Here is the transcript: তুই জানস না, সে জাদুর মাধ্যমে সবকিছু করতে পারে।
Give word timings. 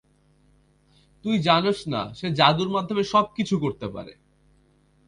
তুই 1.25 1.35
জানস 1.39 1.79
না, 1.87 2.01
সে 2.13 2.27
জাদুর 2.31 2.69
মাধ্যমে 2.69 3.03
সবকিছু 3.03 3.55
করতে 3.59 3.87
পারে। 3.87 4.13